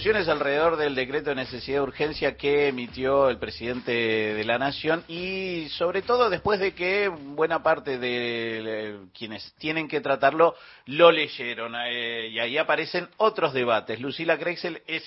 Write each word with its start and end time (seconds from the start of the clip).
discusiones 0.00 0.28
alrededor 0.28 0.78
del 0.78 0.94
decreto 0.94 1.28
de 1.28 1.36
necesidad 1.36 1.76
de 1.76 1.82
urgencia 1.82 2.34
que 2.34 2.68
emitió 2.68 3.28
el 3.28 3.36
presidente 3.36 3.92
de 3.92 4.44
la 4.44 4.56
Nación 4.56 5.04
y 5.08 5.68
sobre 5.76 6.00
todo 6.00 6.30
después 6.30 6.58
de 6.58 6.72
que 6.72 7.08
buena 7.08 7.62
parte 7.62 7.98
de 7.98 8.98
quienes 9.12 9.52
tienen 9.58 9.88
que 9.88 10.00
tratarlo 10.00 10.54
lo 10.86 11.12
leyeron. 11.12 11.74
Eh, 11.84 12.28
y 12.28 12.38
ahí 12.38 12.56
aparecen 12.56 13.10
otros 13.18 13.52
debates. 13.52 14.00
Lucila 14.00 14.38
Krexel 14.38 14.80
es 14.86 15.02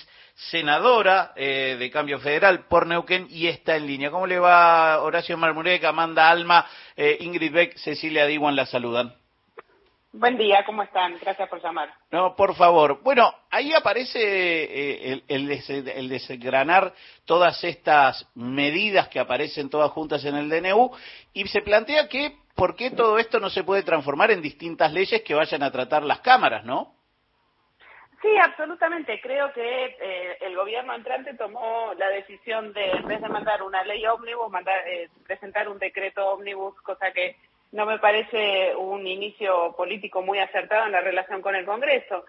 senadora 0.51 1.33
eh, 1.35 1.75
de 1.79 1.89
Cambio 1.89 2.19
Federal 2.19 2.67
por 2.67 2.85
Neuquén 2.85 3.25
y 3.31 3.47
está 3.47 3.75
en 3.75 3.87
línea. 3.87 4.11
¿Cómo 4.11 4.27
le 4.27 4.37
va 4.37 5.01
Horacio 5.01 5.35
Marmureca, 5.39 5.89
Amanda 5.89 6.29
Alma, 6.29 6.67
eh, 6.95 7.17
Ingrid 7.19 7.51
Beck, 7.51 7.77
Cecilia 7.77 8.27
Diwan 8.27 8.55
la 8.55 8.67
saludan? 8.67 9.22
Buen 10.15 10.37
día, 10.37 10.63
¿cómo 10.63 10.83
están? 10.83 11.17
Gracias 11.19 11.49
por 11.49 11.59
llamar. 11.59 11.91
No, 12.11 12.35
por 12.35 12.53
favor. 12.53 13.01
Bueno, 13.01 13.33
ahí 13.49 13.73
aparece 13.73 14.19
eh, 14.19 15.23
el, 15.27 15.49
el, 15.49 16.07
desgranar 16.07 16.93
todas 17.25 17.63
estas 17.63 18.29
medidas 18.35 19.07
que 19.07 19.19
aparecen 19.19 19.71
todas 19.71 19.89
juntas 19.89 20.23
en 20.23 20.35
el 20.35 20.49
DNU 20.49 20.91
y 21.33 21.47
se 21.47 21.63
plantea 21.63 22.07
que 22.09 22.37
por 22.53 22.75
qué 22.75 22.91
todo 22.91 23.17
esto 23.17 23.39
no 23.39 23.49
se 23.49 23.63
puede 23.63 23.81
transformar 23.81 24.29
en 24.29 24.43
distintas 24.43 24.93
leyes 24.93 25.23
que 25.23 25.33
vayan 25.33 25.63
a 25.63 25.71
tratar 25.71 26.03
las 26.03 26.19
cámaras, 26.19 26.63
¿no? 26.63 26.93
Sí, 28.21 28.29
absolutamente. 28.37 29.19
Creo 29.19 29.51
que 29.51 29.97
eh, 29.99 30.37
el 30.41 30.55
gobierno 30.55 30.93
entrante 30.93 31.33
tomó 31.33 31.91
la 31.97 32.09
decisión 32.09 32.71
de, 32.71 32.91
en 32.91 33.07
vez 33.07 33.19
de 33.19 33.29
mandar 33.29 33.63
una 33.63 33.83
ley 33.83 34.05
ómnibus, 34.05 34.51
mandar, 34.51 34.87
eh, 34.87 35.09
presentar 35.25 35.67
un 35.67 35.79
decreto 35.79 36.23
ómnibus, 36.29 36.79
cosa 36.81 37.11
que 37.11 37.35
no 37.73 37.87
me 37.87 37.99
parece 37.99 38.75
un 38.75 39.05
inicio 39.05 39.73
político 39.75 40.21
muy 40.21 40.39
acertado 40.39 40.85
en 40.85 40.91
la 40.91 41.01
relación 41.01 41.41
con 41.41 41.55
el 41.55 41.65
Congreso. 41.65 42.23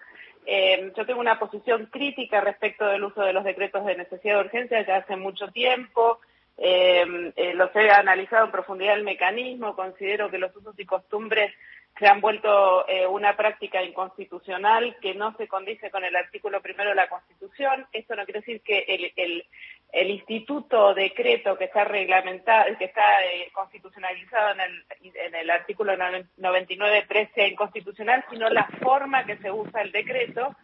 Eh, 0.46 0.90
yo 0.96 1.06
tengo 1.06 1.20
una 1.20 1.38
posición 1.38 1.86
crítica 1.86 2.40
respecto 2.40 2.86
del 2.86 3.04
uso 3.04 3.22
de 3.22 3.32
los 3.32 3.44
decretos 3.44 3.84
de 3.84 3.96
necesidad 3.96 4.36
de 4.36 4.40
urgencia 4.40 4.86
ya 4.86 4.96
hace 4.96 5.16
mucho 5.16 5.48
tiempo. 5.48 6.18
Eh, 6.56 7.32
eh, 7.36 7.54
los 7.54 7.74
he 7.77 7.91
analizado 7.91 8.46
en 8.46 8.52
profundidad 8.52 8.94
el 8.94 9.04
mecanismo. 9.04 9.77
Considero 9.77 10.30
que 10.30 10.38
los 10.38 10.54
usos 10.56 10.78
y 10.78 10.86
costumbres 10.86 11.52
se 11.98 12.08
han 12.08 12.20
vuelto 12.20 12.84
una 13.10 13.36
práctica 13.36 13.80
inconstitucional 13.80 14.97
que 15.00 15.14
no 15.14 15.36
se 15.36 15.47
condice 15.47 15.92
con 15.92 16.02
el 16.02 16.16
artículo 16.16 16.60
primero 16.60 16.91
de 16.91 16.97
la 16.97 17.08
Constitución. 17.08 17.86
Esto 17.92 18.16
no 18.16 18.24
quiere 18.24 18.41
decir 18.41 18.62
que 18.62 18.80
el, 18.88 19.12
el, 19.14 19.44
el 19.92 20.10
instituto 20.10 20.92
decreto 20.94 21.56
que 21.56 21.64
está 21.64 21.84
reglamentado, 21.84 22.77
que 22.77 22.86
está 22.86 23.24
eh, 23.24 23.50
constitucionalizado 23.52 24.52
en 24.52 24.60
el, 24.60 24.84
en 25.14 25.34
el 25.34 25.50
artículo 25.50 25.94
99.3 25.94 27.34
sea 27.34 27.46
inconstitucional, 27.46 28.24
sino 28.28 28.48
la 28.48 28.66
forma 28.82 29.24
que 29.24 29.36
se 29.38 29.52
usa 29.52 29.82
el 29.82 29.92
decreto, 29.92 30.54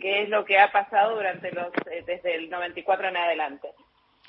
que 0.00 0.22
es 0.22 0.28
lo 0.30 0.44
que 0.44 0.58
ha 0.58 0.72
pasado 0.72 1.16
durante 1.16 1.52
los 1.52 1.68
eh, 1.90 2.02
desde 2.06 2.36
el 2.36 2.48
94 2.48 3.08
en 3.08 3.16
adelante. 3.16 3.68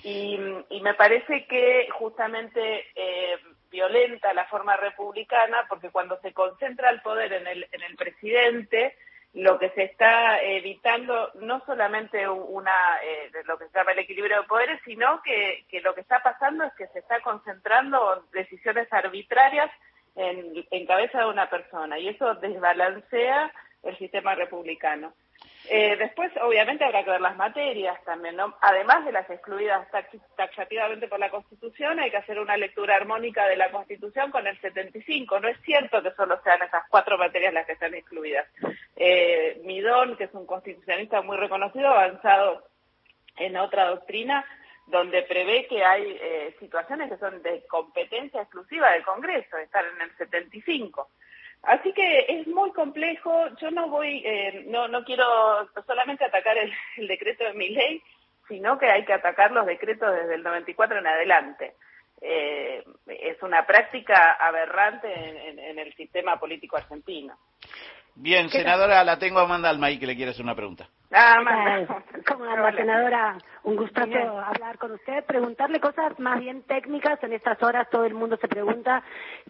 Y, 0.03 0.39
y 0.69 0.81
me 0.81 0.93
parece 0.93 1.45
que 1.45 1.87
justamente 1.91 2.85
eh, 2.95 3.37
violenta 3.69 4.33
la 4.33 4.45
forma 4.45 4.75
republicana, 4.77 5.65
porque 5.69 5.89
cuando 5.89 6.19
se 6.21 6.33
concentra 6.33 6.89
el 6.89 7.01
poder 7.01 7.33
en 7.33 7.47
el, 7.47 7.67
en 7.71 7.81
el 7.83 7.95
presidente, 7.95 8.95
lo 9.33 9.59
que 9.59 9.69
se 9.71 9.83
está 9.83 10.41
evitando 10.41 11.31
no 11.35 11.63
solamente 11.65 12.27
una 12.27 12.97
eh, 13.03 13.31
lo 13.45 13.57
que 13.57 13.67
se 13.67 13.77
llama 13.77 13.91
el 13.91 13.99
equilibrio 13.99 14.41
de 14.41 14.47
poderes, 14.47 14.81
sino 14.83 15.21
que, 15.21 15.65
que, 15.69 15.81
lo 15.81 15.93
que 15.93 16.01
está 16.01 16.21
pasando 16.23 16.63
es 16.63 16.73
que 16.73 16.87
se 16.87 16.99
está 16.99 17.21
concentrando 17.21 18.25
decisiones 18.33 18.91
arbitrarias 18.91 19.69
en, 20.15 20.65
en 20.71 20.85
cabeza 20.87 21.19
de 21.19 21.29
una 21.29 21.49
persona 21.49 21.99
y 21.99 22.07
eso 22.07 22.33
desbalancea 22.35 23.51
el 23.83 23.97
sistema 23.97 24.33
republicano. 24.35 25.13
Eh, 25.71 25.97
después, 25.97 26.31
obviamente, 26.41 26.83
habrá 26.83 27.03
que 27.03 27.11
ver 27.11 27.21
las 27.21 27.37
materias 27.37 28.03
también, 28.03 28.35
¿no? 28.35 28.55
Además 28.59 29.05
de 29.05 29.11
las 29.11 29.29
excluidas 29.29 29.87
taxativamente 30.35 31.07
por 31.07 31.19
la 31.19 31.29
Constitución, 31.29 31.99
hay 31.99 32.09
que 32.09 32.17
hacer 32.17 32.39
una 32.39 32.57
lectura 32.57 32.95
armónica 32.95 33.47
de 33.47 33.55
la 33.55 33.69
Constitución 33.69 34.31
con 34.31 34.47
el 34.47 34.59
75. 34.59 35.39
No 35.39 35.47
es 35.47 35.61
cierto 35.61 36.01
que 36.01 36.09
solo 36.11 36.41
sean 36.43 36.63
esas 36.63 36.83
cuatro 36.89 37.19
materias 37.19 37.53
las 37.53 37.67
que 37.67 37.73
están 37.73 37.93
excluidas. 37.93 38.47
Eh, 38.95 39.61
Midón, 39.63 40.17
que 40.17 40.23
es 40.23 40.33
un 40.33 40.47
constitucionalista 40.47 41.21
muy 41.21 41.37
reconocido, 41.37 41.87
ha 41.89 42.03
avanzado 42.03 42.67
en 43.37 43.55
otra 43.55 43.85
doctrina 43.89 44.43
donde 44.87 45.21
prevé 45.21 45.67
que 45.67 45.83
hay 45.85 46.17
eh, 46.19 46.55
situaciones 46.59 47.11
que 47.11 47.17
son 47.19 47.43
de 47.43 47.63
competencia 47.67 48.41
exclusiva 48.41 48.91
del 48.91 49.03
Congreso, 49.03 49.55
están 49.57 49.85
en 49.95 50.01
el 50.01 50.17
75. 50.17 51.09
Así 51.63 51.91
que 51.93 52.25
es 52.29 52.47
muy 52.47 52.71
complejo. 52.71 53.31
Yo 53.61 53.71
no 53.71 53.89
voy, 53.89 54.23
eh, 54.25 54.65
no, 54.67 54.87
no 54.87 55.03
quiero 55.03 55.25
solamente 55.85 56.25
atacar 56.25 56.57
el, 56.57 56.71
el, 56.97 57.07
decreto 57.07 57.43
de 57.43 57.53
mi 57.53 57.69
ley, 57.69 58.01
sino 58.47 58.77
que 58.77 58.89
hay 58.89 59.05
que 59.05 59.13
atacar 59.13 59.51
los 59.51 59.65
decretos 59.65 60.13
desde 60.15 60.35
el 60.35 60.43
94 60.43 60.99
en 60.99 61.07
adelante. 61.07 61.73
Eh, 62.21 62.83
es 63.07 63.41
una 63.43 63.65
práctica 63.65 64.33
aberrante 64.33 65.07
en, 65.07 65.37
en, 65.37 65.59
en 65.59 65.79
el 65.79 65.93
sistema 65.95 66.39
político 66.39 66.75
argentino. 66.77 67.37
Bien, 68.15 68.49
senadora, 68.49 69.03
la 69.03 69.17
tengo 69.17 69.39
a 69.39 69.43
Amanda 69.43 69.69
Almaí 69.69 69.97
que 69.97 70.07
le 70.07 70.15
quiere 70.15 70.31
hacer 70.31 70.43
una 70.43 70.55
pregunta. 70.55 70.89
¿Cómo 72.27 72.43
anda, 72.45 72.71
senadora? 72.73 73.37
Un 73.63 73.75
gustazo 73.75 74.39
hablar 74.39 74.77
con 74.77 74.91
usted, 74.91 75.25
preguntarle 75.25 75.79
cosas 75.79 76.19
más 76.19 76.39
bien 76.39 76.61
técnicas. 76.63 77.21
En 77.23 77.33
estas 77.33 77.61
horas 77.63 77.89
todo 77.89 78.05
el 78.05 78.13
mundo 78.13 78.37
se 78.39 78.47
pregunta 78.47 79.01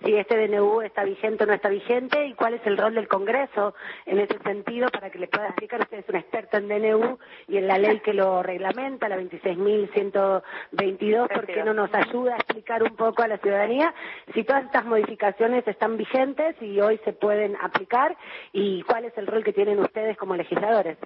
si 0.03 0.15
este 0.15 0.47
DNU 0.47 0.81
está 0.81 1.03
vigente 1.03 1.43
o 1.43 1.47
no 1.47 1.53
está 1.53 1.67
vigente 1.67 2.27
y 2.27 2.33
cuál 2.33 2.53
es 2.53 2.65
el 2.65 2.77
rol 2.77 2.95
del 2.95 3.09
Congreso 3.09 3.75
en 4.05 4.19
ese 4.19 4.39
sentido 4.39 4.87
para 4.89 5.09
que 5.09 5.19
le 5.19 5.27
pueda 5.27 5.47
explicar. 5.47 5.81
Usted 5.81 5.99
es 5.99 6.07
un 6.07 6.15
experto 6.15 6.55
en 6.57 6.69
DNU 6.69 7.19
y 7.49 7.57
en 7.57 7.67
la 7.67 7.77
ley 7.77 7.99
que 7.99 8.13
lo 8.13 8.41
reglamenta, 8.41 9.09
la 9.09 9.17
26.122, 9.17 11.27
¿por 11.27 11.45
qué 11.45 11.61
no 11.63 11.73
nos 11.73 11.93
ayuda 11.93 12.35
a 12.35 12.37
explicar 12.37 12.83
un 12.83 12.95
poco 12.95 13.21
a 13.21 13.27
la 13.27 13.37
ciudadanía 13.37 13.93
si 14.33 14.45
todas 14.45 14.63
estas 14.63 14.85
modificaciones 14.85 15.67
están 15.67 15.97
vigentes 15.97 16.55
y 16.61 16.79
hoy 16.79 17.01
se 17.03 17.11
pueden 17.11 17.57
aplicar 17.61 18.15
y 18.53 18.81
cuál 18.83 19.03
es 19.03 19.17
el 19.17 19.27
rol 19.27 19.43
que 19.43 19.51
tienen 19.51 19.79
ustedes 19.79 20.15
como 20.15 20.37
legisladores? 20.37 20.97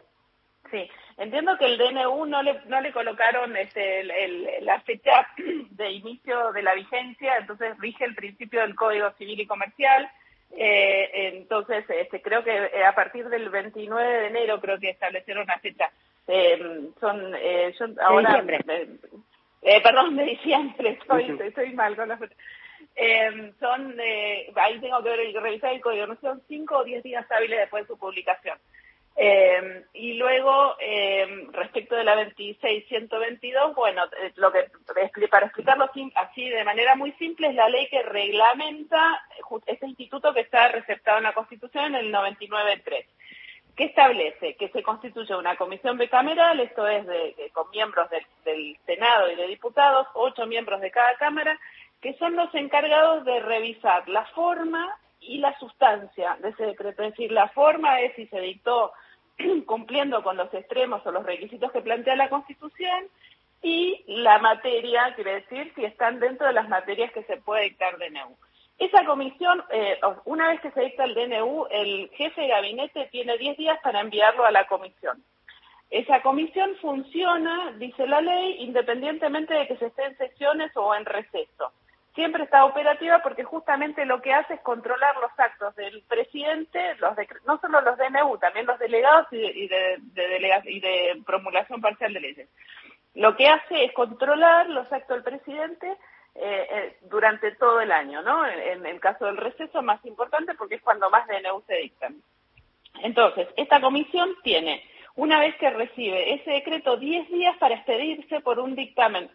Sí, 0.74 0.90
entiendo 1.18 1.56
que 1.60 1.66
el 1.66 1.78
DNU 1.78 2.26
no 2.26 2.42
le, 2.42 2.60
no 2.66 2.82
le 2.82 2.92
colocaron 2.92 3.56
este, 3.56 4.00
el, 4.00 4.10
el, 4.10 4.66
la 4.66 4.82
fecha 4.82 5.28
de 5.70 5.92
inicio 5.92 6.52
de 6.52 6.64
la 6.64 6.74
vigencia, 6.74 7.38
entonces 7.38 7.78
rige 7.78 8.06
el 8.06 8.16
principio 8.16 8.62
del 8.62 8.74
Código 8.74 9.12
Civil 9.12 9.40
y 9.40 9.46
Comercial. 9.46 10.10
Eh, 10.58 11.30
entonces, 11.36 11.86
este, 11.88 12.24
creo 12.24 12.44
que 12.44 12.56
eh, 12.56 12.86
a 12.86 12.96
partir 12.96 13.30
del 13.30 13.50
29 13.52 14.22
de 14.22 14.28
enero 14.28 14.60
creo 14.60 14.80
que 14.80 14.90
establecieron 14.90 15.44
una 15.44 15.60
fecha. 15.60 15.92
Eh, 16.28 16.90
son, 17.00 17.36
eh, 17.36 17.72
yo 17.78 17.86
ahora, 18.02 18.42
de 18.42 18.98
eh, 19.62 19.82
perdón, 19.84 20.16
de 20.16 20.24
diciembre, 20.26 20.98
estoy, 21.00 21.38
estoy 21.40 21.74
mal 21.74 21.96
con 21.96 22.10
la 22.10 22.18
fecha. 22.18 22.36
Eh, 22.96 23.54
son, 23.60 23.96
eh, 24.00 24.52
ahí 24.56 24.80
tengo 24.80 25.04
que 25.04 25.40
revisar 25.40 25.72
el 25.72 25.82
código, 25.82 26.08
no 26.08 26.18
son 26.20 26.42
cinco 26.48 26.80
o 26.80 26.84
diez 26.84 27.04
días 27.04 27.32
hábiles 27.32 27.60
después 27.60 27.84
de 27.84 27.94
su 27.94 28.00
publicación. 28.00 28.58
Eh, 29.16 29.86
y 29.94 30.14
luego, 30.14 30.76
eh, 30.80 31.48
respecto 31.52 31.96
de 31.96 32.04
la 32.04 32.16
26.122, 32.16 33.76
bueno, 33.76 34.06
eh, 34.06 34.32
lo 34.36 34.52
que 34.52 34.66
para 35.30 35.46
explicarlo 35.46 35.90
así 36.16 36.50
de 36.50 36.64
manera 36.64 36.96
muy 36.96 37.12
simple 37.14 37.50
es 37.50 37.56
la 37.56 37.70
ley 37.70 37.88
que 37.90 38.02
reglamenta 38.02 39.24
este 39.68 39.86
instituto 39.86 40.34
que 40.34 40.42
está 40.42 40.70
receptado 40.70 41.20
en 41.20 41.26
la 41.26 41.34
Constitución 41.34 41.96
en 41.96 42.06
el 42.08 42.14
99.3. 42.14 43.06
¿Qué 43.76 43.86
establece? 43.86 44.56
Que 44.56 44.70
se 44.70 44.84
constituye 44.84 45.36
una 45.36 45.56
comisión 45.58 45.98
bicameral, 45.98 46.60
esto 46.60 46.88
es 46.88 47.06
de, 47.06 47.52
con 47.54 47.70
miembros 47.72 48.10
del, 48.10 48.26
del 48.46 48.78
Senado 48.86 49.32
y 49.32 49.36
de 49.36 49.48
diputados, 49.48 50.08
ocho 50.14 50.46
miembros 50.46 50.82
de 50.82 50.92
cada 50.92 51.16
Cámara, 51.18 51.60
que 52.02 52.14
son 52.16 52.36
los 52.36 52.54
encargados 52.54 53.26
de 53.26 53.40
revisar 53.40 54.08
la 54.10 54.26
forma 54.26 55.00
y 55.22 55.38
la 55.38 55.58
sustancia 55.58 56.38
de 56.42 56.50
ese 56.50 56.66
decreto. 56.66 57.04
Es 57.04 57.12
decir, 57.12 57.32
la 57.32 57.48
forma 57.50 58.02
es 58.02 58.16
si 58.16 58.28
se 58.28 58.40
dictó 58.42 58.94
cumpliendo 59.66 60.24
con 60.24 60.38
los 60.38 60.54
extremos 60.54 61.06
o 61.06 61.12
los 61.12 61.26
requisitos 61.26 61.72
que 61.72 61.82
plantea 61.82 62.16
la 62.16 62.30
Constitución 62.30 63.08
y 63.62 64.04
la 64.08 64.40
materia, 64.40 65.14
quiere 65.16 65.36
decir, 65.36 65.72
si 65.76 65.86
están 65.86 66.20
dentro 66.20 66.48
de 66.48 66.54
las 66.54 66.68
materias 66.68 67.12
que 67.14 67.24
se 67.24 67.38
puede 67.38 67.64
dictar 67.64 67.98
DNU. 67.98 68.36
Esa 68.78 69.06
comisión, 69.06 69.64
eh, 69.70 70.00
una 70.26 70.50
vez 70.50 70.60
que 70.60 70.72
se 70.72 70.82
dicta 70.82 71.06
el 71.06 71.14
DNU, 71.14 71.68
el 71.72 72.10
jefe 72.16 72.42
de 72.42 72.48
gabinete 72.48 73.08
tiene 73.12 73.38
10 73.38 73.58
días 73.58 73.80
para 73.82 74.02
enviarlo 74.02 74.46
a 74.46 74.52
la 74.52 74.68
comisión. 74.68 75.24
Esa 75.90 76.22
comisión 76.22 76.76
funciona, 76.82 77.72
dice 77.78 78.08
la 78.08 78.20
ley, 78.20 78.58
independientemente 78.60 79.54
de 79.54 79.68
que 79.68 79.78
se 79.78 79.86
esté 79.86 80.06
en 80.06 80.18
sesiones 80.18 80.76
o 80.76 80.94
en 80.96 81.06
receso 81.06 81.72
siempre 82.16 82.44
está 82.44 82.66
operativa 82.66 83.20
porque 83.24 83.44
justamente 83.44 84.06
lo 84.06 84.22
que 84.22 84.34
hace 84.34 84.56
es 84.56 84.62
controlar 84.62 85.16
los 85.18 85.32
actos 85.38 85.76
del 85.76 86.02
presidente, 86.04 86.96
los 86.96 87.16
de, 87.16 87.28
no 87.46 87.60
solo 87.60 87.82
los 87.82 87.98
DNU, 87.98 88.38
también 88.38 88.66
los 88.66 88.80
delegados 88.80 89.28
y 89.32 89.38
de, 89.38 89.52
y 89.52 89.68
de, 89.68 90.00
de 90.14 90.62
y 90.66 90.80
de 90.80 91.22
promulgación 91.26 91.82
parcial 91.82 92.14
de 92.14 92.20
leyes. 92.20 92.50
Lo 93.16 93.36
que 93.36 93.48
hace 93.48 93.86
es 93.86 93.94
controlar 93.94 94.70
los 94.70 94.92
actos 94.92 95.24
del 95.24 95.24
presidente 95.24 95.88
eh, 96.36 96.68
eh, 96.72 96.98
durante 97.04 97.52
todo 97.52 97.82
el 97.82 97.92
año, 97.92 98.22
¿no? 98.22 98.46
En, 98.46 98.60
en, 98.60 98.86
el 98.86 99.00
caso 99.00 99.26
del 99.26 99.38
receso 99.38 99.82
más 99.82 100.04
importante 100.06 100.56
porque 100.56 100.76
es 100.76 100.82
cuando 100.82 101.10
más 101.10 101.28
DNU 101.28 101.64
se 101.68 101.76
dictan. 101.76 102.16
Entonces, 103.02 103.48
esta 103.56 103.82
comisión 103.82 104.30
tiene 104.44 104.84
una 105.16 105.40
vez 105.40 105.56
que 105.58 105.70
recibe 105.70 106.34
ese 106.34 106.52
decreto 106.52 106.98
10 106.98 107.30
días 107.30 107.58
para 107.58 107.76
expedirse 107.76 108.40
por 108.42 108.60
un 108.60 108.76
dictamen 108.76 109.30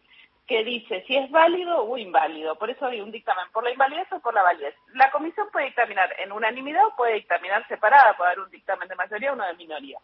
que 0.49 0.65
dice 0.65 1.05
si 1.07 1.15
es 1.15 1.31
válido 1.31 1.85
o 1.85 1.99
inválido. 1.99 2.57
Por 2.57 2.71
eso 2.71 2.87
hay 2.87 3.03
un 3.03 3.13
dictamen 3.13 3.45
por 3.53 3.63
la 3.63 3.71
invalidez 3.71 4.11
o 4.13 4.21
por 4.21 4.33
la 4.33 4.43
validez. 4.43 4.75
La 4.95 5.11
comisión 5.11 5.47
puede 5.53 5.67
dictaminar 5.67 6.09
en 6.19 6.33
unanimidad 6.33 6.87
o 6.87 6.97
puede 6.97 7.15
dictaminar 7.15 7.69
separada, 7.69 8.17
puede 8.17 8.31
haber 8.31 8.45
un 8.45 8.51
dictamen 8.51 8.89
de 8.89 8.97
mayoría 8.97 9.31
o 9.31 9.35
uno 9.35 9.47
de 9.47 9.55
minoría. 9.55 9.99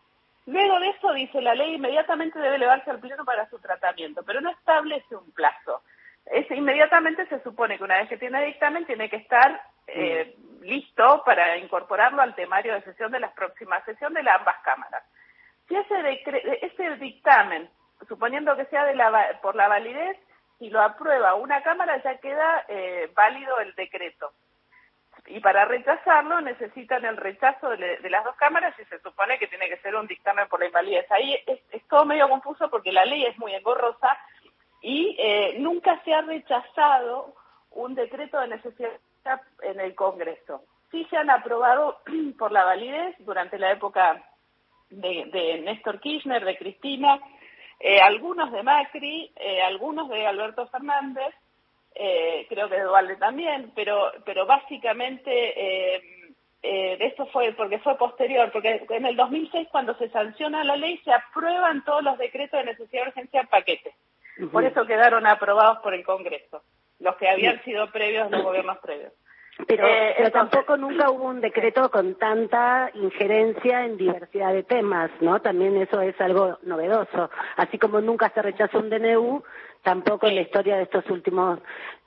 Luego 0.47 0.79
de 0.79 0.91
eso, 0.91 1.13
dice 1.15 1.41
la 1.41 1.55
ley, 1.55 1.75
inmediatamente 1.75 2.39
debe 2.39 2.57
elevarse 2.57 2.91
al 2.91 3.01
Pleno 3.01 3.25
para 3.25 3.49
su 3.49 3.59
tratamiento, 3.59 4.23
pero 4.23 4.43
no 4.43 4.51
establece 4.51 5.17
un 5.17 5.33
plazo. 5.33 5.83
Es, 6.27 6.51
inmediatamente 6.51 7.27
se 7.27 7.43
supone 7.43 7.79
que 7.79 7.85
una 7.85 7.97
vez 7.97 8.11
que 8.11 8.19
tiene 8.19 8.45
dictamen 8.45 8.85
tiene 8.85 9.09
que 9.09 9.17
estar 9.17 9.63
eh, 9.87 10.37
listo 10.61 11.23
para 11.25 11.57
incorporarlo 11.57 12.21
al 12.21 12.35
temario 12.35 12.75
de 12.75 12.83
sesión 12.83 13.11
de 13.11 13.21
las 13.21 13.33
próximas 13.33 13.83
sesiones 13.85 14.17
de 14.17 14.23
las 14.23 14.41
ambas 14.41 14.57
cámaras. 14.63 15.03
Si 15.69 15.75
ese, 15.75 16.23
ese 16.61 16.97
dictamen, 16.97 17.71
suponiendo 18.07 18.55
que 18.57 18.67
sea 18.67 18.85
de 18.85 18.95
la, 18.95 19.41
por 19.41 19.57
la 19.57 19.69
validez, 19.69 20.19
si 20.59 20.71
lo 20.71 20.81
aprueba 20.81 21.35
una 21.35 21.63
Cámara 21.63 22.03
ya 22.03 22.19
queda 22.19 22.65
eh, 22.69 23.11
válido 23.15 23.59
el 23.61 23.75
decreto. 23.75 24.33
Y 25.27 25.41
para 25.41 25.65
rechazarlo 25.65 26.41
necesitan 26.41 27.05
el 27.05 27.17
rechazo 27.17 27.71
de, 27.71 27.99
las 28.11 28.25
dos 28.25 28.37
cámaras 28.37 28.75
y 28.79 28.85
se 28.85 29.01
supone 29.01 29.39
que 29.39 29.47
tiene 29.47 29.69
que 29.69 29.79
ser 29.79 29.95
un 29.95 30.07
dictamen 30.07 30.49
por 30.49 30.61
la 30.61 30.67
invalidez. 30.67 31.11
Ahí 31.11 31.35
es, 31.47 31.83
todo 31.89 32.05
medio 32.05 32.29
confuso 32.29 32.69
porque 32.69 32.93
la 32.93 33.07
ley 33.07 33.25
es 33.25 33.39
muy 33.39 33.55
engorrosa 33.55 34.19
y 34.83 35.17
eh, 35.19 35.57
nunca 35.59 36.03
se 36.05 36.13
ha 36.13 36.21
rechazado 36.21 37.35
un 37.71 37.95
decreto 37.95 38.39
de 38.39 38.49
necesidad 38.49 38.91
en 39.63 39.81
el 39.81 39.95
Congreso. 39.95 40.63
Sí 40.91 41.07
se 41.09 41.17
han 41.17 41.31
aprobado 41.31 42.01
por 42.39 42.53
la 42.53 42.65
validez 42.65 43.17
durante 43.21 43.59
la 43.59 43.73
época 43.73 44.23
de, 44.91 45.25
de 45.33 45.61
Néstor 45.63 46.01
Kirchner, 46.01 46.45
de 46.45 46.59
Cristina, 46.59 47.19
eh, 47.81 48.01
algunos 48.01 48.53
de 48.53 48.63
Macri, 48.63 49.33
eh, 49.37 49.63
algunos 49.63 50.09
de 50.09 50.27
Alberto 50.27 50.67
Fernández, 50.69 51.35
eh, 51.95 52.47
creo 52.49 52.69
que 52.69 52.77
de 52.77 52.83
Dualde 52.83 53.17
también, 53.17 53.71
pero, 53.75 54.11
pero 54.25 54.47
básicamente 54.47 55.31
eh, 55.31 56.03
eh, 56.63 56.97
esto 56.99 57.27
fue 57.27 57.53
porque 57.53 57.79
fue 57.79 57.97
posterior, 57.97 58.51
porque 58.51 58.85
en 58.89 59.07
el 59.07 59.15
2006 59.15 59.69
cuando 59.71 59.95
se 59.99 60.09
sanciona 60.09 60.65
la 60.65 60.77
ley 60.77 60.99
se 61.05 61.13
aprueban 61.13 61.85
todos 61.85 62.03
los 62.03 62.19
decretos 62.19 62.59
de 62.59 62.73
necesidad 62.73 63.03
de 63.03 63.09
urgencia 63.09 63.41
en 63.43 63.47
paquete. 63.47 63.95
Por 64.51 64.65
eso 64.65 64.85
quedaron 64.85 65.27
aprobados 65.27 65.79
por 65.79 65.95
el 65.95 66.05
Congreso, 66.05 66.63
los 66.99 67.15
que 67.17 67.29
habían 67.29 67.63
sido 67.63 67.93
previos, 67.93 68.29
los 68.33 68.43
gobiernos 68.43 68.79
previos. 68.79 69.13
Pero, 69.69 69.87
eh, 69.87 70.15
pero 70.17 70.31
tampoco 70.33 70.77
nunca 70.77 71.11
hubo 71.11 71.29
un 71.29 71.41
decreto 71.41 71.89
con 71.91 72.17
tanta 72.17 72.91
injerencia 72.95 73.85
en 73.85 73.97
diversidad 73.97 74.53
de 74.53 74.65
temas, 74.65 75.11
¿no? 75.21 75.41
También 75.41 75.77
eso 75.77 76.01
es 76.01 76.21
algo 76.21 76.59
novedoso. 76.63 77.31
Así 77.57 77.79
como 77.79 78.01
nunca 78.01 78.31
se 78.35 78.43
rechazó 78.43 78.81
un 78.81 78.91
DNU, 78.91 79.45
tampoco 79.83 80.27
en 80.27 80.35
la 80.35 80.41
historia 80.41 80.77
de 80.77 80.83
estos 80.83 81.09
últimos 81.09 81.61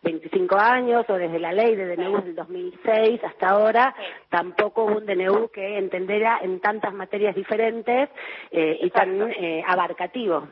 25 0.04 0.58
años 0.58 1.06
o 1.08 1.14
desde 1.14 1.40
la 1.40 1.54
ley 1.54 1.76
de 1.76 1.96
DNU 1.96 2.22
del 2.22 2.36
2006 2.36 3.24
hasta 3.24 3.48
ahora, 3.48 3.96
tampoco 4.30 4.84
hubo 4.84 4.98
un 4.98 5.06
DNU 5.06 5.50
que 5.50 5.78
entendiera 5.78 6.40
en 6.42 6.60
tantas 6.60 6.94
materias 6.94 7.34
diferentes 7.34 8.10
eh, 8.52 8.78
y 8.82 8.90
tan 8.90 9.22
eh, 9.22 9.64
abarcativo. 9.66 10.48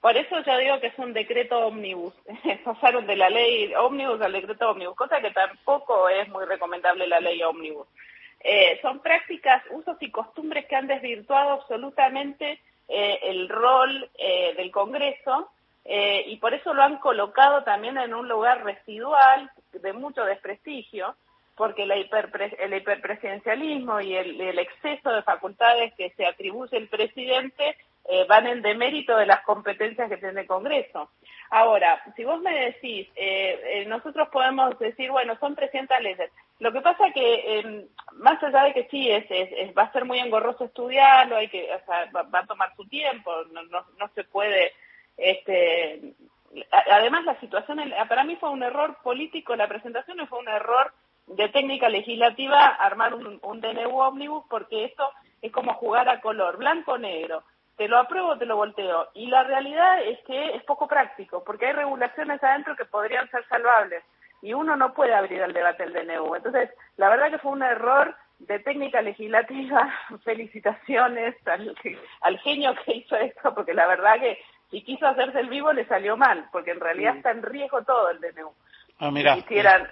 Por 0.00 0.16
eso 0.16 0.40
yo 0.40 0.58
digo 0.58 0.80
que 0.80 0.88
es 0.88 0.98
un 0.98 1.12
decreto 1.12 1.66
ómnibus. 1.66 2.14
Pasaron 2.64 3.06
de 3.06 3.16
la 3.16 3.28
ley 3.28 3.74
ómnibus 3.74 4.20
al 4.20 4.32
decreto 4.32 4.70
ómnibus, 4.70 4.96
cosa 4.96 5.20
que 5.20 5.30
tampoco 5.30 6.08
es 6.08 6.28
muy 6.28 6.44
recomendable 6.46 7.06
la 7.06 7.20
ley 7.20 7.42
ómnibus. 7.42 7.86
Eh, 8.40 8.78
son 8.80 9.00
prácticas, 9.00 9.62
usos 9.70 9.98
y 10.00 10.10
costumbres 10.10 10.64
que 10.66 10.76
han 10.76 10.86
desvirtuado 10.86 11.52
absolutamente 11.52 12.58
eh, 12.88 13.20
el 13.24 13.48
rol 13.48 14.10
eh, 14.18 14.54
del 14.56 14.70
Congreso 14.70 15.50
eh, 15.84 16.24
y 16.26 16.36
por 16.36 16.54
eso 16.54 16.74
lo 16.74 16.82
han 16.82 16.98
colocado 16.98 17.62
también 17.62 17.98
en 17.98 18.14
un 18.14 18.28
lugar 18.28 18.64
residual 18.64 19.50
de 19.72 19.92
mucho 19.92 20.24
desprestigio, 20.24 21.14
porque 21.56 21.82
el 21.82 21.92
hiperpresidencialismo 22.74 24.00
y 24.00 24.14
el, 24.14 24.40
el 24.40 24.58
exceso 24.58 25.10
de 25.10 25.22
facultades 25.22 25.92
que 25.94 26.10
se 26.16 26.26
atribuye 26.26 26.76
el 26.76 26.88
presidente 26.88 27.76
eh, 28.08 28.24
van 28.28 28.46
en 28.46 28.62
demérito 28.62 29.16
de 29.16 29.26
las 29.26 29.42
competencias 29.42 30.08
que 30.08 30.16
tiene 30.16 30.40
el 30.40 30.46
Congreso. 30.46 31.10
Ahora, 31.50 32.02
si 32.16 32.24
vos 32.24 32.40
me 32.40 32.52
decís, 32.52 33.08
eh, 33.14 33.60
eh, 33.64 33.84
nosotros 33.86 34.28
podemos 34.30 34.78
decir, 34.78 35.10
bueno, 35.10 35.36
son 35.38 35.54
300 35.54 36.00
leyes. 36.00 36.30
Lo 36.58 36.72
que 36.72 36.80
pasa 36.80 37.12
que, 37.12 37.58
em, 37.58 37.86
más 38.14 38.42
allá 38.42 38.64
de 38.64 38.72
que 38.72 38.88
sí, 38.90 39.10
es, 39.10 39.26
es, 39.30 39.76
va 39.76 39.82
a 39.82 39.92
ser 39.92 40.04
muy 40.04 40.18
engorroso 40.18 40.64
estudiarlo, 40.64 41.36
hay 41.36 41.48
que, 41.48 41.72
o 41.72 41.84
sea, 41.84 42.10
va, 42.10 42.38
a 42.38 42.46
tomar 42.46 42.74
su 42.74 42.86
tiempo, 42.88 43.32
no, 43.52 43.62
no, 43.64 43.84
no 43.98 44.08
se 44.14 44.24
puede, 44.24 44.72
este, 45.16 46.14
además 46.90 47.24
la 47.24 47.38
situación, 47.40 47.80
para 48.08 48.24
mí 48.24 48.36
fue 48.36 48.50
un 48.50 48.62
error 48.62 48.98
político 49.02 49.54
la 49.56 49.68
presentación 49.68 50.20
y 50.20 50.26
fue 50.26 50.38
un 50.38 50.48
error 50.48 50.92
de 51.26 51.48
técnica 51.48 51.88
legislativa 51.88 52.66
armar 52.66 53.14
un, 53.14 53.38
un 53.42 53.60
DNU 53.60 54.00
ómnibus 54.00 54.44
porque 54.48 54.84
esto 54.84 55.10
es 55.42 55.52
como 55.52 55.74
jugar 55.74 56.08
a 56.08 56.20
color, 56.20 56.56
blanco-negro 56.56 57.44
te 57.80 57.88
lo 57.88 57.96
apruebo 57.96 58.28
o 58.28 58.36
te 58.36 58.44
lo 58.44 58.56
volteo. 58.56 59.08
Y 59.14 59.28
la 59.28 59.42
realidad 59.42 60.02
es 60.04 60.18
que 60.26 60.54
es 60.54 60.62
poco 60.64 60.86
práctico, 60.86 61.42
porque 61.42 61.64
hay 61.64 61.72
regulaciones 61.72 62.44
adentro 62.44 62.76
que 62.76 62.84
podrían 62.84 63.26
ser 63.30 63.42
salvables 63.48 64.04
y 64.42 64.52
uno 64.52 64.76
no 64.76 64.92
puede 64.92 65.14
abrir 65.14 65.40
el 65.40 65.54
debate 65.54 65.84
del 65.88 66.06
DNU. 66.06 66.34
Entonces, 66.34 66.68
la 66.98 67.08
verdad 67.08 67.30
que 67.30 67.38
fue 67.38 67.52
un 67.52 67.62
error 67.62 68.14
de 68.38 68.58
técnica 68.58 69.00
legislativa. 69.00 69.90
Felicitaciones 70.24 71.36
al, 71.48 71.74
al 72.20 72.38
genio 72.40 72.74
que 72.84 72.96
hizo 72.96 73.16
esto, 73.16 73.54
porque 73.54 73.72
la 73.72 73.86
verdad 73.86 74.20
que 74.20 74.38
si 74.70 74.82
quiso 74.82 75.06
hacerse 75.06 75.40
el 75.40 75.48
vivo 75.48 75.72
le 75.72 75.86
salió 75.86 76.18
mal, 76.18 76.50
porque 76.52 76.72
en 76.72 76.80
realidad 76.80 77.16
está 77.16 77.30
en 77.30 77.42
riesgo 77.42 77.82
todo 77.84 78.10
el 78.10 78.20
DNU. 78.20 78.52
Ah, 78.98 79.10
mira. 79.10 79.36
quisieran 79.36 79.88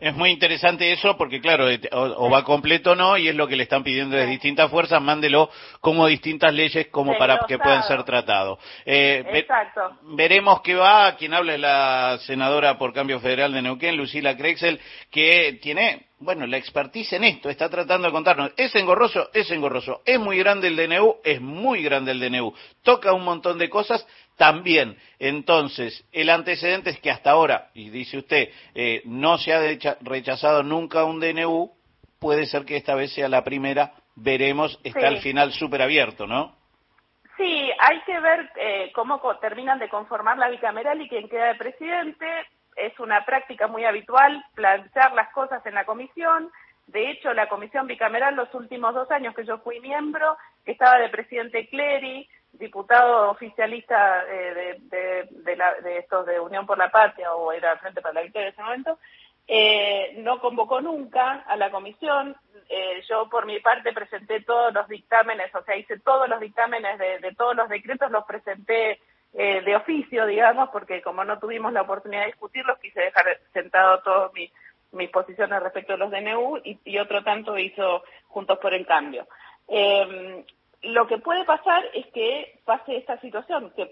es 0.00 0.14
muy 0.14 0.30
interesante 0.30 0.92
eso 0.92 1.16
porque, 1.16 1.40
claro, 1.40 1.66
o, 1.92 2.30
va 2.30 2.44
completo 2.44 2.92
o 2.92 2.94
no, 2.94 3.16
y 3.16 3.28
es 3.28 3.34
lo 3.34 3.46
que 3.46 3.56
le 3.56 3.64
están 3.64 3.82
pidiendo 3.82 4.16
de 4.16 4.26
distintas 4.26 4.70
fuerzas, 4.70 5.00
mándelo 5.00 5.50
como 5.80 6.06
distintas 6.06 6.52
leyes 6.52 6.88
como 6.88 7.16
para 7.16 7.40
que 7.46 7.58
puedan 7.58 7.82
ser 7.84 8.02
tratados. 8.04 8.58
Eh, 8.84 9.24
Exacto. 9.32 9.98
veremos 10.02 10.60
qué 10.62 10.74
va. 10.74 11.16
Quien 11.16 11.34
habla 11.34 11.54
es 11.54 11.60
la 11.60 12.18
senadora 12.22 12.78
por 12.78 12.92
Cambio 12.92 13.20
Federal 13.20 13.52
de 13.52 13.62
Neuquén, 13.62 13.96
Lucila 13.96 14.36
Krexel, 14.36 14.80
que 15.10 15.58
tiene 15.62 16.07
bueno, 16.20 16.46
la 16.46 16.56
expertise 16.56 17.12
en 17.14 17.24
esto, 17.24 17.48
está 17.48 17.68
tratando 17.68 18.08
de 18.08 18.12
contarnos. 18.12 18.52
Es 18.56 18.74
engorroso, 18.74 19.30
es 19.32 19.50
engorroso. 19.50 20.02
Es 20.04 20.18
muy 20.18 20.38
grande 20.38 20.68
el 20.68 20.76
DNU, 20.76 21.16
es 21.22 21.40
muy 21.40 21.82
grande 21.82 22.12
el 22.12 22.20
DNU. 22.20 22.52
Toca 22.82 23.12
un 23.12 23.24
montón 23.24 23.58
de 23.58 23.68
cosas 23.70 24.06
también. 24.36 24.96
Entonces, 25.18 26.04
el 26.12 26.30
antecedente 26.30 26.90
es 26.90 27.00
que 27.00 27.10
hasta 27.10 27.30
ahora, 27.30 27.70
y 27.74 27.90
dice 27.90 28.18
usted, 28.18 28.48
eh, 28.74 29.02
no 29.04 29.38
se 29.38 29.52
ha 29.52 29.60
rechazado 30.00 30.62
nunca 30.62 31.04
un 31.04 31.20
DNU, 31.20 31.72
puede 32.18 32.46
ser 32.46 32.64
que 32.64 32.76
esta 32.76 32.94
vez 32.94 33.12
sea 33.12 33.28
la 33.28 33.44
primera, 33.44 33.92
veremos, 34.16 34.78
está 34.82 35.06
al 35.06 35.18
final 35.18 35.52
súper 35.52 35.82
abierto, 35.82 36.26
¿no? 36.26 36.56
Sí, 37.36 37.70
hay 37.78 38.00
que 38.04 38.18
ver 38.18 38.50
eh, 38.56 38.90
cómo 38.92 39.20
terminan 39.40 39.78
de 39.78 39.88
conformar 39.88 40.38
la 40.38 40.48
bicameral 40.48 41.00
y 41.00 41.08
quién 41.08 41.28
queda 41.28 41.46
de 41.46 41.54
presidente 41.54 42.26
es 42.78 42.98
una 43.00 43.24
práctica 43.24 43.66
muy 43.66 43.84
habitual 43.84 44.44
plantear 44.54 45.12
las 45.14 45.30
cosas 45.32 45.64
en 45.66 45.74
la 45.74 45.84
comisión. 45.84 46.50
De 46.86 47.10
hecho, 47.10 47.34
la 47.34 47.48
comisión 47.48 47.86
bicameral 47.86 48.34
los 48.34 48.52
últimos 48.54 48.94
dos 48.94 49.10
años 49.10 49.34
que 49.34 49.44
yo 49.44 49.58
fui 49.58 49.80
miembro, 49.80 50.36
estaba 50.64 50.98
de 50.98 51.10
presidente 51.10 51.68
Clery, 51.68 52.28
diputado 52.52 53.30
oficialista 53.30 54.24
eh, 54.26 54.78
de, 54.80 55.98
estos 55.98 56.26
de 56.26 56.40
Unión 56.40 56.66
por 56.66 56.78
la 56.78 56.90
Patria 56.90 57.34
o 57.34 57.52
era 57.52 57.76
Frente 57.76 58.00
para 58.00 58.14
la 58.14 58.22
Victoria 58.22 58.48
en 58.48 58.54
ese 58.54 58.62
momento, 58.62 58.98
eh, 59.46 60.14
no 60.18 60.40
convocó 60.40 60.80
nunca 60.80 61.44
a 61.46 61.56
la 61.56 61.70
comisión. 61.70 62.36
Eh, 62.70 63.02
yo 63.08 63.28
por 63.30 63.46
mi 63.46 63.60
parte 63.60 63.92
presenté 63.92 64.42
todos 64.42 64.72
los 64.74 64.88
dictámenes, 64.88 65.54
o 65.54 65.62
sea, 65.64 65.76
hice 65.76 65.98
todos 66.00 66.28
los 66.28 66.40
dictámenes 66.40 66.98
de 66.98 67.34
todos 67.34 67.56
los 67.56 67.68
decretos, 67.68 68.10
los 68.10 68.24
presenté 68.24 69.00
eh, 69.34 69.62
de 69.62 69.76
oficio, 69.76 70.26
digamos, 70.26 70.70
porque 70.70 71.02
como 71.02 71.24
no 71.24 71.38
tuvimos 71.38 71.72
la 71.72 71.82
oportunidad 71.82 72.22
de 72.22 72.28
discutirlos, 72.28 72.78
quise 72.78 73.00
dejar 73.00 73.26
sentado 73.52 74.00
todas 74.00 74.32
mis, 74.32 74.50
mis 74.92 75.10
posiciones 75.10 75.62
respecto 75.62 75.94
a 75.94 75.96
los 75.96 76.10
DNU 76.10 76.60
y, 76.64 76.98
otro 76.98 77.22
tanto 77.22 77.58
hizo 77.58 78.02
Juntos 78.28 78.58
por 78.58 78.74
el 78.74 78.86
Cambio. 78.86 79.26
Eh, 79.68 80.44
lo 80.82 81.06
que 81.06 81.18
puede 81.18 81.44
pasar 81.44 81.84
es 81.92 82.06
que 82.08 82.60
pase 82.64 82.96
esta 82.96 83.20
situación, 83.20 83.72
que, 83.76 83.90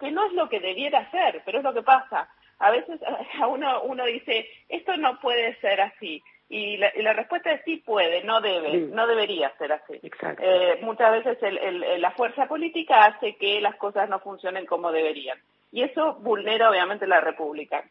que 0.00 0.10
no 0.10 0.26
es 0.26 0.32
lo 0.32 0.48
que 0.48 0.60
debiera 0.60 1.10
ser, 1.10 1.42
pero 1.44 1.58
es 1.58 1.64
lo 1.64 1.74
que 1.74 1.82
pasa. 1.82 2.28
A 2.58 2.70
veces 2.70 3.00
a 3.40 3.46
uno, 3.46 3.82
uno 3.82 4.04
dice, 4.04 4.48
esto 4.68 4.96
no 4.96 5.18
puede 5.20 5.56
ser 5.60 5.80
así. 5.80 6.22
Y 6.56 6.76
la, 6.76 6.92
y 6.94 7.02
la, 7.02 7.12
respuesta 7.14 7.50
es 7.50 7.62
sí 7.64 7.78
puede, 7.84 8.22
no 8.22 8.40
debe, 8.40 8.76
no 8.78 9.08
debería 9.08 9.52
ser 9.58 9.72
así. 9.72 10.00
Eh, 10.38 10.78
muchas 10.82 11.10
veces 11.10 11.36
el, 11.42 11.58
el, 11.58 12.00
la 12.00 12.12
fuerza 12.12 12.46
política 12.46 13.06
hace 13.06 13.34
que 13.34 13.60
las 13.60 13.74
cosas 13.74 14.08
no 14.08 14.20
funcionen 14.20 14.64
como 14.64 14.92
deberían. 14.92 15.36
Y 15.72 15.82
eso 15.82 16.14
vulnera 16.20 16.70
obviamente 16.70 17.08
la 17.08 17.20
República. 17.20 17.82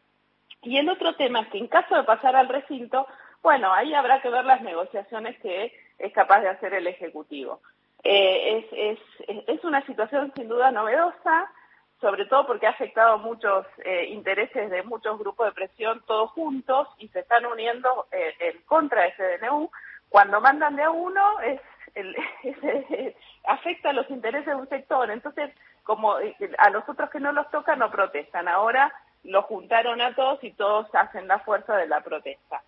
Y 0.62 0.78
el 0.78 0.88
otro 0.88 1.14
tema 1.14 1.42
es 1.42 1.48
que 1.48 1.58
en 1.58 1.66
caso 1.66 1.94
de 1.94 2.04
pasar 2.04 2.36
al 2.36 2.48
recinto, 2.48 3.06
bueno, 3.42 3.70
ahí 3.70 3.92
habrá 3.92 4.22
que 4.22 4.30
ver 4.30 4.46
las 4.46 4.62
negociaciones 4.62 5.38
que 5.40 5.70
es 5.98 6.12
capaz 6.14 6.40
de 6.40 6.48
hacer 6.48 6.72
el 6.72 6.86
Ejecutivo. 6.86 7.60
Eh, 8.02 8.64
es, 8.72 8.98
es, 9.28 9.44
es 9.46 9.62
una 9.64 9.84
situación 9.84 10.32
sin 10.34 10.48
duda 10.48 10.70
novedosa, 10.70 11.52
sobre 12.04 12.26
todo 12.26 12.46
porque 12.46 12.66
ha 12.66 12.70
afectado 12.70 13.16
muchos 13.16 13.64
eh, 13.82 14.08
intereses 14.10 14.68
de 14.68 14.82
muchos 14.82 15.18
grupos 15.18 15.46
de 15.46 15.52
presión 15.52 16.02
todos 16.06 16.30
juntos 16.32 16.86
y 16.98 17.08
se 17.08 17.20
están 17.20 17.46
uniendo 17.46 18.08
eh, 18.12 18.34
en 18.40 18.60
contra 18.66 19.04
de 19.04 19.08
ese 19.08 19.38
DNU. 19.38 19.70
Cuando 20.10 20.38
mandan 20.42 20.76
de 20.76 20.82
a 20.82 20.90
uno, 20.90 21.40
es, 21.40 21.62
el, 21.94 22.14
afecta 23.48 23.94
los 23.94 24.10
intereses 24.10 24.44
de 24.44 24.54
un 24.54 24.68
sector. 24.68 25.10
Entonces, 25.10 25.50
como 25.82 26.16
a 26.58 26.68
los 26.68 26.86
otros 26.86 27.08
que 27.08 27.20
no 27.20 27.32
los 27.32 27.50
tocan, 27.50 27.78
no 27.78 27.90
protestan. 27.90 28.48
Ahora 28.48 28.92
lo 29.22 29.40
juntaron 29.44 30.02
a 30.02 30.14
todos 30.14 30.44
y 30.44 30.50
todos 30.50 30.94
hacen 30.94 31.26
la 31.26 31.38
fuerza 31.38 31.74
de 31.74 31.86
la 31.86 32.02
protesta. 32.02 32.62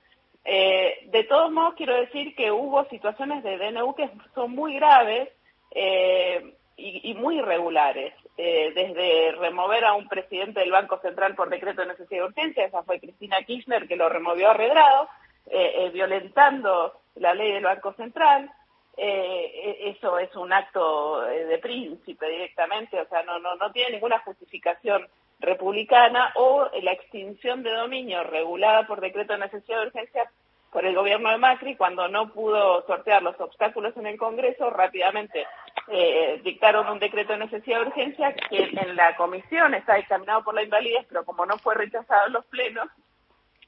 Eh, 0.46 1.10
de 1.10 1.24
todos 1.24 1.52
modos, 1.52 1.74
quiero 1.74 1.94
decir 1.94 2.34
que 2.36 2.50
hubo 2.50 2.86
situaciones 2.86 3.44
de 3.44 3.58
DNU 3.58 3.94
que 3.96 4.10
son 4.34 4.52
muy 4.52 4.76
graves 4.76 5.28
eh, 5.72 6.55
y, 6.76 7.10
y, 7.10 7.14
muy 7.14 7.38
irregulares, 7.38 8.14
eh, 8.36 8.72
desde 8.74 9.32
remover 9.32 9.84
a 9.84 9.94
un 9.94 10.08
presidente 10.08 10.60
del 10.60 10.70
Banco 10.70 10.98
Central 11.00 11.34
por 11.34 11.48
decreto 11.48 11.80
de 11.80 11.88
necesidad 11.88 12.20
de 12.20 12.28
urgencia, 12.28 12.64
esa 12.64 12.82
fue 12.82 13.00
Cristina 13.00 13.42
Kirchner 13.42 13.88
que 13.88 13.96
lo 13.96 14.08
removió 14.08 14.50
a 14.50 14.54
Redrado, 14.54 15.08
eh, 15.46 15.90
violentando 15.92 17.00
la 17.14 17.34
ley 17.34 17.52
del 17.52 17.64
Banco 17.64 17.92
Central, 17.94 18.50
eso 18.98 20.18
es 20.18 20.34
un 20.36 20.54
acto 20.54 21.20
de 21.20 21.58
príncipe 21.58 22.28
directamente, 22.30 22.98
o 22.98 23.06
sea, 23.06 23.22
no, 23.24 23.38
no, 23.38 23.54
no 23.56 23.70
tiene 23.70 23.92
ninguna 23.92 24.18
justificación 24.20 25.06
republicana 25.38 26.32
o 26.36 26.68
la 26.82 26.92
extinción 26.92 27.62
de 27.62 27.72
dominio 27.72 28.24
regulada 28.24 28.86
por 28.86 29.00
decreto 29.00 29.34
de 29.34 29.40
necesidad 29.40 29.80
de 29.80 29.86
urgencia 29.88 30.30
por 30.70 30.84
el 30.84 30.94
gobierno 30.94 31.30
de 31.30 31.38
Macri, 31.38 31.76
cuando 31.76 32.08
no 32.08 32.32
pudo 32.32 32.84
sortear 32.86 33.22
los 33.22 33.38
obstáculos 33.40 33.96
en 33.96 34.06
el 34.06 34.18
Congreso, 34.18 34.70
rápidamente 34.70 35.46
eh, 35.88 36.40
dictaron 36.44 36.88
un 36.88 36.98
decreto 36.98 37.32
de 37.32 37.38
necesidad 37.38 37.80
de 37.80 37.86
urgencia 37.86 38.34
que 38.34 38.64
en 38.64 38.96
la 38.96 39.16
comisión 39.16 39.74
está 39.74 39.94
dictaminado 39.94 40.42
por 40.42 40.54
la 40.54 40.62
invalidez, 40.62 41.06
pero 41.08 41.24
como 41.24 41.46
no 41.46 41.58
fue 41.58 41.74
rechazado 41.74 42.26
en 42.26 42.32
los 42.32 42.44
plenos, 42.46 42.88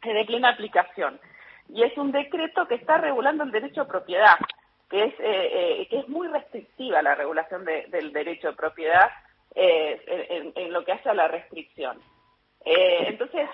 es 0.02 0.14
de 0.14 0.24
plena 0.24 0.50
aplicación. 0.50 1.18
Y 1.68 1.82
es 1.82 1.96
un 1.98 2.12
decreto 2.12 2.66
que 2.66 2.76
está 2.76 2.98
regulando 2.98 3.44
el 3.44 3.50
derecho 3.50 3.82
a 3.82 3.88
propiedad, 3.88 4.36
que 4.88 5.04
es, 5.04 5.14
eh, 5.20 5.80
eh, 5.80 5.88
que 5.88 5.98
es 6.00 6.08
muy 6.08 6.28
restrictiva 6.28 7.02
la 7.02 7.14
regulación 7.14 7.64
de, 7.64 7.86
del 7.88 8.12
derecho 8.12 8.48
de 8.48 8.56
propiedad 8.56 9.10
eh, 9.54 10.00
en, 10.30 10.52
en, 10.54 10.72
lo 10.72 10.84
que 10.84 10.92
hace 10.92 11.10
a 11.10 11.14
la 11.14 11.28
restricción. 11.28 12.00
Eh, 12.64 13.06
entonces, 13.08 13.48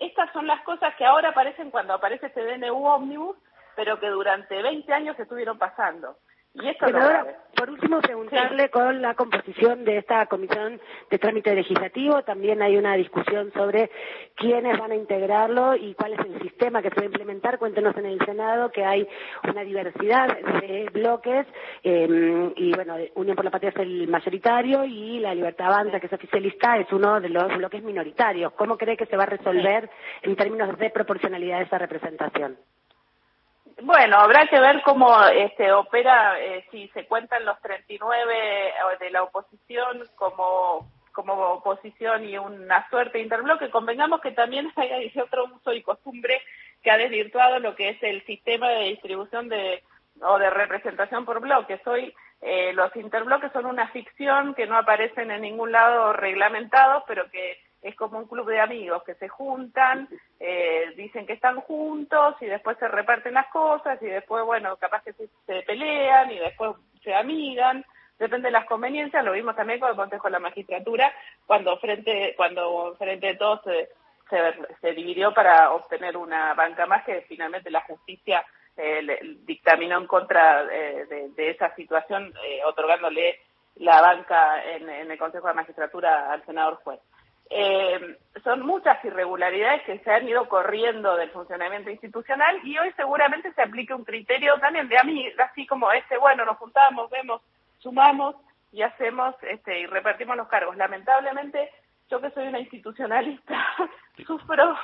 estas 0.00 0.32
son 0.32 0.46
las 0.46 0.62
cosas 0.62 0.94
que 0.96 1.04
ahora 1.04 1.30
aparecen 1.30 1.70
cuando 1.70 1.94
aparece 1.94 2.26
este 2.26 2.44
DNU 2.44 2.86
ómnibus, 2.86 3.36
pero 3.76 3.98
que 3.98 4.08
durante 4.08 4.62
20 4.62 4.92
años 4.92 5.18
estuvieron 5.18 5.58
pasando. 5.58 6.16
Y 6.54 6.68
esto 6.68 6.86
por 7.56 7.68
último, 7.68 8.00
preguntarle 8.00 8.64
sí. 8.64 8.68
con 8.70 9.02
la 9.02 9.14
composición 9.14 9.84
de 9.84 9.98
esta 9.98 10.24
comisión 10.26 10.80
de 11.10 11.18
trámite 11.18 11.54
legislativo. 11.54 12.22
También 12.22 12.62
hay 12.62 12.76
una 12.76 12.94
discusión 12.94 13.52
sobre 13.52 13.90
quiénes 14.34 14.78
van 14.78 14.92
a 14.92 14.94
integrarlo 14.94 15.76
y 15.76 15.94
cuál 15.94 16.14
es 16.14 16.20
el 16.20 16.40
sistema 16.40 16.80
que 16.80 16.88
se 16.88 16.96
va 16.96 17.02
a 17.02 17.06
implementar. 17.06 17.58
Cuéntenos 17.58 17.96
en 17.96 18.06
el 18.06 18.18
Senado 18.24 18.70
que 18.70 18.84
hay 18.84 19.06
una 19.46 19.62
diversidad 19.62 20.38
de 20.38 20.88
bloques 20.92 21.46
eh, 21.82 22.52
y, 22.56 22.72
bueno, 22.72 22.96
Unión 23.14 23.36
por 23.36 23.44
la 23.44 23.50
Patria 23.50 23.70
es 23.70 23.76
el 23.76 24.08
mayoritario 24.08 24.84
y 24.84 25.18
la 25.18 25.34
Libertad 25.34 25.66
Avanza, 25.66 26.00
que 26.00 26.06
es 26.06 26.12
oficialista, 26.12 26.78
es 26.78 26.90
uno 26.92 27.20
de 27.20 27.28
los 27.28 27.56
bloques 27.56 27.82
minoritarios. 27.82 28.52
¿Cómo 28.54 28.78
cree 28.78 28.96
que 28.96 29.06
se 29.06 29.16
va 29.16 29.24
a 29.24 29.26
resolver 29.26 29.90
en 30.22 30.34
términos 30.34 30.78
de 30.78 30.90
proporcionalidad 30.90 31.62
esa 31.62 31.78
representación? 31.78 32.56
Bueno, 33.82 34.16
habrá 34.18 34.46
que 34.46 34.60
ver 34.60 34.82
cómo 34.82 35.24
este, 35.26 35.72
opera, 35.72 36.38
eh, 36.40 36.64
si 36.70 36.88
se 36.88 37.06
cuentan 37.06 37.44
los 37.44 37.60
39 37.60 38.72
de 38.98 39.10
la 39.10 39.22
oposición 39.22 40.02
como, 40.16 40.90
como 41.12 41.34
oposición 41.34 42.28
y 42.28 42.36
una 42.36 42.88
suerte 42.90 43.18
de 43.18 43.24
interbloque. 43.24 43.70
Convengamos 43.70 44.20
que 44.20 44.32
también 44.32 44.70
hay 44.76 45.12
otro 45.18 45.46
uso 45.46 45.72
y 45.72 45.82
costumbre 45.82 46.42
que 46.82 46.90
ha 46.90 46.98
desvirtuado 46.98 47.58
lo 47.58 47.74
que 47.74 47.90
es 47.90 48.02
el 48.02 48.24
sistema 48.26 48.68
de 48.68 48.84
distribución 48.84 49.48
de 49.48 49.82
o 50.22 50.38
de 50.38 50.50
representación 50.50 51.24
por 51.24 51.40
bloques. 51.40 51.80
Hoy 51.86 52.14
eh, 52.42 52.72
los 52.74 52.94
interbloques 52.96 53.52
son 53.52 53.66
una 53.66 53.88
ficción 53.88 54.54
que 54.54 54.66
no 54.66 54.76
aparecen 54.76 55.30
en 55.30 55.42
ningún 55.42 55.72
lado 55.72 56.12
reglamentados, 56.12 57.04
pero 57.06 57.30
que 57.30 57.58
es 57.82 57.96
como 57.96 58.18
un 58.18 58.26
club 58.26 58.46
de 58.48 58.60
amigos 58.60 59.02
que 59.04 59.14
se 59.14 59.28
juntan, 59.28 60.08
eh, 60.38 60.92
dicen 60.96 61.26
que 61.26 61.32
están 61.32 61.60
juntos 61.60 62.36
y 62.40 62.46
después 62.46 62.76
se 62.78 62.88
reparten 62.88 63.34
las 63.34 63.46
cosas 63.48 64.00
y 64.02 64.06
después, 64.06 64.44
bueno, 64.44 64.76
capaz 64.76 65.02
que 65.02 65.12
se, 65.14 65.28
se 65.46 65.62
pelean 65.62 66.30
y 66.30 66.38
después 66.38 66.72
se 67.02 67.14
amigan, 67.14 67.84
depende 68.18 68.48
de 68.48 68.52
las 68.52 68.66
conveniencias, 68.66 69.24
lo 69.24 69.32
vimos 69.32 69.56
también 69.56 69.80
con 69.80 69.90
el 69.90 69.96
Consejo 69.96 70.28
de 70.28 70.32
la 70.32 70.38
Magistratura, 70.38 71.12
cuando 71.46 71.78
frente, 71.78 72.34
cuando 72.36 72.94
frente 72.98 73.28
de 73.28 73.36
todos 73.36 73.62
se, 73.64 73.88
se, 74.28 74.38
se 74.80 74.92
dividió 74.92 75.32
para 75.32 75.72
obtener 75.72 76.16
una 76.18 76.52
banca 76.54 76.86
más 76.86 77.04
que 77.04 77.22
finalmente 77.22 77.70
la 77.70 77.80
justicia 77.82 78.44
eh, 78.76 79.02
le, 79.02 79.18
dictaminó 79.46 79.98
en 79.98 80.06
contra 80.06 80.62
eh, 80.70 81.06
de, 81.06 81.30
de, 81.30 81.50
esa 81.50 81.74
situación, 81.74 82.32
eh, 82.44 82.60
otorgándole 82.66 83.40
la 83.76 84.02
banca 84.02 84.62
en, 84.64 84.88
en 84.88 85.10
el 85.10 85.18
Consejo 85.18 85.46
de 85.46 85.54
la 85.54 85.62
Magistratura 85.62 86.30
al 86.30 86.44
senador 86.44 86.76
juez 86.84 87.00
eh, 87.52 88.16
son 88.44 88.64
muchas 88.64 89.04
irregularidades 89.04 89.82
que 89.82 89.98
se 89.98 90.10
han 90.12 90.28
ido 90.28 90.48
corriendo 90.48 91.16
del 91.16 91.30
funcionamiento 91.30 91.90
institucional 91.90 92.60
y 92.62 92.78
hoy 92.78 92.92
seguramente 92.92 93.52
se 93.54 93.62
aplique 93.62 93.92
un 93.92 94.04
criterio 94.04 94.56
también 94.60 94.88
de 94.88 94.96
a 94.96 95.02
mí, 95.02 95.26
así 95.36 95.66
como 95.66 95.90
este, 95.90 96.16
bueno, 96.16 96.44
nos 96.44 96.56
juntamos, 96.58 97.10
vemos, 97.10 97.42
sumamos 97.78 98.36
y 98.70 98.82
hacemos 98.82 99.34
este, 99.42 99.80
y 99.80 99.86
repartimos 99.86 100.36
los 100.36 100.46
cargos. 100.46 100.76
Lamentablemente, 100.76 101.72
yo 102.08 102.20
que 102.20 102.30
soy 102.30 102.46
una 102.46 102.60
institucionalista, 102.60 103.66
sufro 104.26 104.76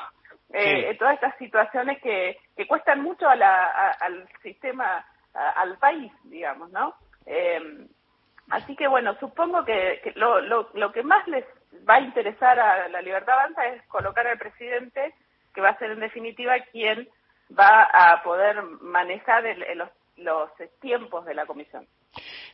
eh, 0.53 0.89
sí. 0.91 0.99
todas 0.99 1.15
estas 1.15 1.39
situaciones 1.39 2.03
que, 2.03 2.37
que 2.57 2.67
cuestan 2.67 3.01
mucho 3.01 3.29
a 3.29 3.37
la, 3.37 3.67
a, 3.67 3.91
al 3.93 4.29
sistema, 4.43 5.07
a, 5.35 5.51
al 5.51 5.79
país, 5.79 6.13
digamos, 6.25 6.73
¿no? 6.73 6.95
Eh, 7.27 7.87
así 8.51 8.75
que 8.75 8.89
bueno, 8.89 9.17
supongo 9.21 9.65
que, 9.65 10.01
que 10.03 10.13
lo, 10.17 10.41
lo, 10.41 10.69
lo 10.75 10.91
que 10.91 11.05
más 11.05 11.27
les 11.29 11.45
va 11.89 11.97
a 11.97 12.01
interesar 12.01 12.59
a 12.59 12.89
la 12.89 13.01
Libertad 13.01 13.35
Avanza 13.35 13.67
es 13.67 13.83
colocar 13.89 14.27
al 14.27 14.39
presidente, 14.39 15.15
que 15.55 15.61
va 15.61 15.71
a 15.71 15.79
ser 15.79 15.91
en 15.91 16.01
definitiva 16.01 16.55
quien 16.73 17.09
va 17.59 17.89
a 17.93 18.23
poder 18.23 18.63
manejar 18.81 19.47
el, 19.47 19.63
el, 19.63 19.79
los, 19.79 19.91
los 20.17 20.51
tiempos 20.81 21.25
de 21.25 21.35
la 21.35 21.47
comisión. 21.47 21.87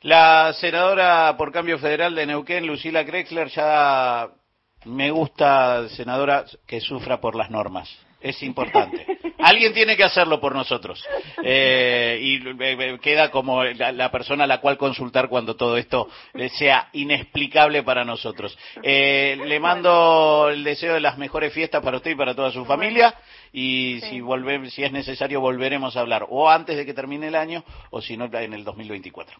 La 0.02 0.52
senadora 0.55 1.35
por 1.37 1.52
cambio 1.52 1.79
federal 1.79 2.14
de 2.14 2.26
Neuquén, 2.26 2.67
Lucila 2.67 3.05
Krexler, 3.05 3.49
ya 3.49 4.31
me 4.85 5.11
gusta, 5.11 5.88
senadora, 5.91 6.45
que 6.67 6.81
sufra 6.81 7.21
por 7.21 7.37
las 7.37 7.50
normas. 7.50 7.88
Es 8.23 8.43
importante. 8.43 9.07
Alguien 9.38 9.75
tiene 9.75 9.97
que 9.97 10.05
hacerlo 10.05 10.41
por 10.41 10.55
nosotros. 10.55 11.05
Eh, 11.43 12.19
y 12.21 12.62
eh, 12.62 12.99
queda 13.02 13.31
como 13.31 13.64
la, 13.64 13.91
la, 13.91 14.11
persona 14.11 14.45
a 14.45 14.47
la 14.47 14.61
cual 14.61 14.79
consultar 14.79 15.29
cuando 15.29 15.57
todo 15.57 15.76
esto 15.76 16.09
sea 16.50 16.88
inexplicable 16.93 17.83
para 17.83 18.05
nosotros. 18.05 18.57
Eh, 18.83 19.37
le 19.45 19.59
mando 19.59 20.49
el 20.50 20.62
deseo 20.62 20.95
de 20.95 21.00
las 21.00 21.19
mejores 21.19 21.52
fiestas 21.52 21.83
para 21.83 21.97
usted 21.97 22.12
y 22.12 22.14
para 22.14 22.35
toda 22.35 22.52
su 22.52 22.64
familia. 22.64 23.14
Y 23.52 23.99
sí. 24.02 24.11
si, 24.11 24.21
volve, 24.21 24.71
si 24.71 24.85
es 24.85 24.93
necesario, 24.93 25.41
volveremos 25.41 25.97
a 25.97 26.00
hablar. 26.00 26.26
O 26.29 26.49
antes 26.49 26.76
de 26.76 26.87
que 26.87 26.95
termine 26.95 27.26
el 27.29 27.35
año, 27.35 27.64
o 27.91 28.00
si 28.00 28.17
no, 28.17 28.26
en 28.33 28.52
el 28.52 28.64
2024. 28.64 29.37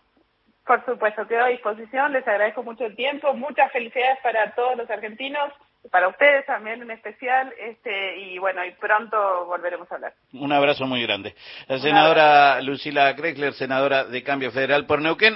Por 0.67 0.85
supuesto, 0.85 1.27
quedo 1.27 1.45
a 1.45 1.49
disposición. 1.49 2.12
Les 2.12 2.27
agradezco 2.27 2.62
mucho 2.62 2.85
el 2.85 2.97
tiempo. 2.97 3.33
Muchas 3.35 3.71
felicidades 3.73 4.19
para 4.23 4.53
todos 4.55 4.77
los 4.77 4.91
argentinos 4.91 5.53
para 5.91 6.09
ustedes 6.09 6.47
también 6.47 6.81
en 6.83 6.91
especial, 6.91 7.53
este, 7.59 8.19
y 8.19 8.39
bueno, 8.39 8.65
y 8.65 8.71
pronto 8.73 9.47
volveremos 9.47 9.91
a 9.91 9.97
hablar. 9.97 10.15
Un 10.33 10.53
abrazo 10.53 10.87
muy 10.87 11.03
grande. 11.03 11.35
La 11.67 11.79
senadora 11.79 12.61
Lucila 12.61 13.15
Krexler, 13.17 13.53
senadora 13.55 14.05
de 14.05 14.23
Cambio 14.23 14.51
Federal 14.53 14.87
por 14.87 15.01
Neuquén. 15.01 15.35